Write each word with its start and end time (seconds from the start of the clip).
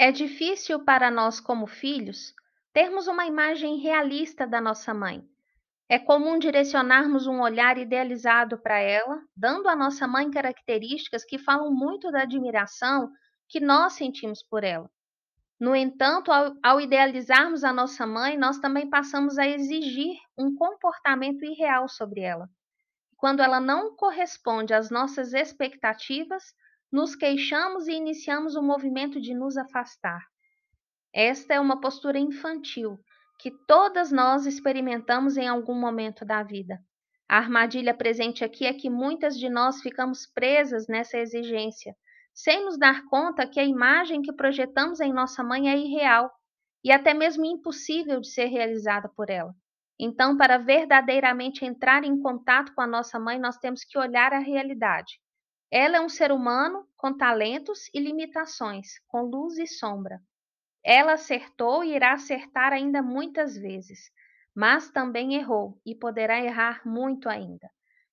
É 0.00 0.12
difícil 0.12 0.84
para 0.84 1.10
nós, 1.10 1.40
como 1.40 1.66
filhos, 1.66 2.32
termos 2.72 3.08
uma 3.08 3.26
imagem 3.26 3.78
realista 3.78 4.46
da 4.46 4.60
nossa 4.60 4.94
mãe. 4.94 5.28
É 5.88 5.98
comum 5.98 6.38
direcionarmos 6.38 7.26
um 7.26 7.40
olhar 7.40 7.76
idealizado 7.76 8.56
para 8.58 8.78
ela, 8.78 9.20
dando 9.36 9.68
à 9.68 9.74
nossa 9.74 10.06
mãe 10.06 10.30
características 10.30 11.24
que 11.24 11.36
falam 11.36 11.74
muito 11.74 12.12
da 12.12 12.22
admiração 12.22 13.10
que 13.48 13.58
nós 13.58 13.94
sentimos 13.94 14.40
por 14.40 14.62
ela. 14.62 14.88
No 15.58 15.74
entanto, 15.74 16.30
ao, 16.30 16.54
ao, 16.62 16.80
idealizarmos 16.80 17.64
a 17.64 17.72
nossa 17.72 18.06
mãe, 18.06 18.38
nós 18.38 18.60
também 18.60 18.88
passamos 18.88 19.36
a 19.36 19.48
exigir 19.48 20.16
um 20.38 20.54
comportamento 20.54 21.44
irreal 21.44 21.88
sobre 21.88 22.20
ela. 22.20 22.48
Quando 23.16 23.40
ela 23.40 23.58
não 23.58 23.96
corresponde 23.96 24.72
às 24.72 24.90
nossas 24.90 25.32
expectativas, 25.32 26.54
nos 26.90 27.14
queixamos 27.14 27.86
e 27.86 27.92
iniciamos 27.92 28.56
o 28.56 28.60
um 28.60 28.66
movimento 28.66 29.20
de 29.20 29.34
nos 29.34 29.58
afastar. 29.58 30.20
Esta 31.12 31.54
é 31.54 31.60
uma 31.60 31.80
postura 31.80 32.18
infantil 32.18 32.98
que 33.38 33.50
todas 33.66 34.10
nós 34.10 34.46
experimentamos 34.46 35.36
em 35.36 35.46
algum 35.46 35.74
momento 35.74 36.24
da 36.24 36.42
vida. 36.42 36.78
A 37.28 37.36
armadilha 37.36 37.94
presente 37.94 38.42
aqui 38.42 38.64
é 38.64 38.72
que 38.72 38.88
muitas 38.88 39.38
de 39.38 39.50
nós 39.50 39.82
ficamos 39.82 40.26
presas 40.26 40.88
nessa 40.88 41.18
exigência, 41.18 41.94
sem 42.34 42.64
nos 42.64 42.78
dar 42.78 43.04
conta 43.04 43.46
que 43.46 43.60
a 43.60 43.64
imagem 43.64 44.22
que 44.22 44.32
projetamos 44.32 44.98
em 45.00 45.12
nossa 45.12 45.44
mãe 45.44 45.70
é 45.70 45.76
irreal 45.76 46.30
e 46.82 46.90
até 46.90 47.12
mesmo 47.12 47.44
impossível 47.44 48.18
de 48.20 48.30
ser 48.30 48.46
realizada 48.46 49.10
por 49.14 49.28
ela. 49.28 49.54
Então, 50.00 50.36
para 50.36 50.56
verdadeiramente 50.56 51.64
entrar 51.64 52.02
em 52.02 52.18
contato 52.20 52.72
com 52.74 52.80
a 52.80 52.86
nossa 52.86 53.18
mãe, 53.18 53.38
nós 53.38 53.58
temos 53.58 53.84
que 53.84 53.98
olhar 53.98 54.32
a 54.32 54.38
realidade 54.38 55.18
ela 55.70 55.98
é 55.98 56.00
um 56.00 56.08
ser 56.08 56.32
humano 56.32 56.88
com 56.96 57.16
talentos 57.16 57.88
e 57.92 58.00
limitações, 58.00 58.98
com 59.06 59.22
luz 59.22 59.58
e 59.58 59.66
sombra. 59.66 60.20
Ela 60.82 61.12
acertou 61.12 61.84
e 61.84 61.94
irá 61.94 62.14
acertar 62.14 62.72
ainda 62.72 63.02
muitas 63.02 63.56
vezes, 63.56 64.10
mas 64.54 64.90
também 64.90 65.34
errou 65.34 65.80
e 65.84 65.94
poderá 65.94 66.40
errar 66.40 66.80
muito 66.86 67.28
ainda. 67.28 67.70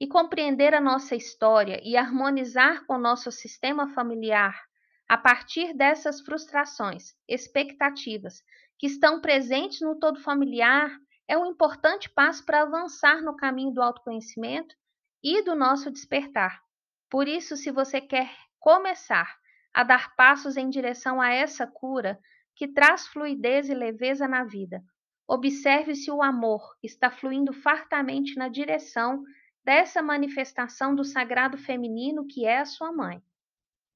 E 0.00 0.06
compreender 0.06 0.74
a 0.74 0.80
nossa 0.80 1.14
história 1.14 1.80
e 1.82 1.96
harmonizar 1.96 2.84
com 2.86 2.94
o 2.94 2.98
nosso 2.98 3.30
sistema 3.30 3.88
familiar 3.94 4.60
a 5.08 5.16
partir 5.16 5.72
dessas 5.72 6.20
frustrações, 6.20 7.14
expectativas 7.28 8.42
que 8.76 8.88
estão 8.88 9.20
presentes 9.20 9.80
no 9.80 9.98
todo 10.00 10.20
familiar 10.20 10.90
é 11.28 11.38
um 11.38 11.46
importante 11.46 12.10
passo 12.10 12.44
para 12.44 12.62
avançar 12.62 13.22
no 13.22 13.36
caminho 13.36 13.72
do 13.72 13.80
autoconhecimento 13.80 14.74
e 15.22 15.42
do 15.42 15.54
nosso 15.54 15.92
despertar. 15.92 16.65
Por 17.10 17.28
isso, 17.28 17.56
se 17.56 17.70
você 17.70 18.00
quer 18.00 18.30
começar 18.58 19.36
a 19.72 19.84
dar 19.84 20.16
passos 20.16 20.56
em 20.56 20.68
direção 20.68 21.20
a 21.20 21.30
essa 21.32 21.66
cura 21.66 22.18
que 22.54 22.66
traz 22.66 23.06
fluidez 23.06 23.68
e 23.68 23.74
leveza 23.74 24.26
na 24.26 24.44
vida, 24.44 24.82
observe 25.28 25.94
se 25.94 26.10
o 26.10 26.22
amor 26.22 26.62
está 26.82 27.10
fluindo 27.10 27.52
fartamente 27.52 28.36
na 28.36 28.48
direção 28.48 29.22
dessa 29.64 30.02
manifestação 30.02 30.94
do 30.94 31.04
sagrado 31.04 31.58
feminino 31.58 32.26
que 32.26 32.46
é 32.46 32.58
a 32.58 32.64
sua 32.64 32.92
mãe. 32.92 33.22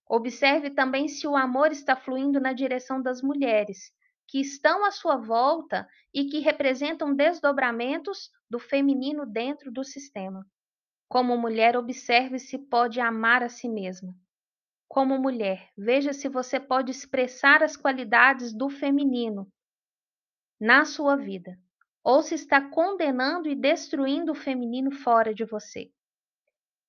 Observe 0.09 0.71
também 0.71 1.07
se 1.07 1.27
o 1.27 1.37
amor 1.37 1.71
está 1.71 1.97
fluindo 1.97 2.41
na 2.41 2.53
direção 2.53 3.01
das 3.01 3.23
mulheres 3.23 3.93
que 4.27 4.41
estão 4.41 4.85
à 4.85 4.91
sua 4.91 5.17
volta 5.17 5.89
e 6.13 6.27
que 6.27 6.39
representam 6.39 7.15
desdobramentos 7.15 8.31
do 8.49 8.59
feminino 8.59 9.25
dentro 9.25 9.73
do 9.73 9.83
sistema. 9.83 10.47
Como 11.11 11.37
mulher, 11.37 11.77
observe 11.77 12.39
se 12.39 12.57
pode 12.57 13.01
amar 13.01 13.43
a 13.43 13.49
si 13.49 13.69
mesma. 13.69 14.15
Como 14.87 15.19
mulher, 15.19 15.69
veja 15.77 16.13
se 16.13 16.29
você 16.29 16.61
pode 16.61 16.93
expressar 16.93 17.65
as 17.65 17.77
qualidades 17.77 18.53
do 18.53 18.71
feminino 18.71 19.53
na 20.61 20.85
sua 20.85 21.17
vida, 21.17 21.59
ou 22.05 22.23
se 22.23 22.37
está 22.37 22.61
condenando 22.61 23.49
e 23.49 23.57
destruindo 23.57 24.31
o 24.31 24.37
feminino 24.37 24.93
fora 24.93 25.35
de 25.35 25.45
você. 25.45 25.91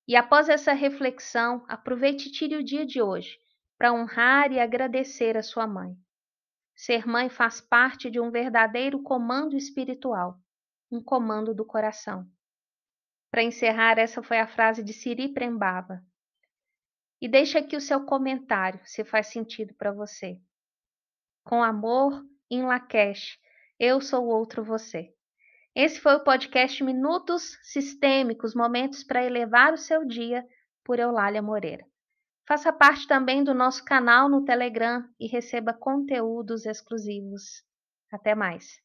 E 0.07 0.15
após 0.15 0.49
essa 0.49 0.71
reflexão, 0.71 1.65
aproveite 1.67 2.29
e 2.29 2.31
tire 2.31 2.57
o 2.57 2.63
dia 2.63 2.85
de 2.85 3.01
hoje 3.01 3.39
para 3.75 3.91
honrar 3.91 4.51
e 4.51 4.59
agradecer 4.59 5.35
a 5.35 5.41
sua 5.41 5.65
mãe. 5.65 5.97
Ser 6.75 7.07
mãe 7.07 7.27
faz 7.27 7.59
parte 7.59 8.07
de 8.11 8.19
um 8.19 8.29
verdadeiro 8.29 9.01
comando 9.01 9.57
espiritual, 9.57 10.39
um 10.91 11.01
comando 11.03 11.55
do 11.55 11.65
coração. 11.65 12.29
Para 13.31 13.43
encerrar, 13.43 13.97
essa 13.97 14.21
foi 14.21 14.39
a 14.39 14.47
frase 14.47 14.83
de 14.83 14.91
Siri 14.91 15.33
Prembaba. 15.33 16.03
E 17.21 17.29
deixe 17.29 17.57
aqui 17.57 17.77
o 17.77 17.81
seu 17.81 18.05
comentário, 18.05 18.81
se 18.83 19.05
faz 19.05 19.27
sentido 19.27 19.73
para 19.75 19.93
você. 19.93 20.37
Com 21.45 21.63
amor, 21.63 22.25
em 22.49 22.63
Lakesh, 22.63 23.39
eu 23.79 24.01
sou 24.01 24.25
outro 24.27 24.63
você. 24.63 25.13
Esse 25.73 26.01
foi 26.01 26.15
o 26.15 26.23
podcast 26.23 26.83
Minutos 26.83 27.57
Sistêmicos, 27.63 28.53
momentos 28.53 29.03
para 29.03 29.23
elevar 29.23 29.71
o 29.73 29.77
seu 29.77 30.05
dia, 30.05 30.45
por 30.83 30.99
Eulália 30.99 31.41
Moreira. 31.41 31.85
Faça 32.45 32.73
parte 32.73 33.07
também 33.07 33.43
do 33.45 33.53
nosso 33.53 33.85
canal 33.85 34.27
no 34.27 34.43
Telegram 34.43 35.07
e 35.17 35.27
receba 35.27 35.73
conteúdos 35.73 36.65
exclusivos. 36.65 37.63
Até 38.11 38.35
mais! 38.35 38.81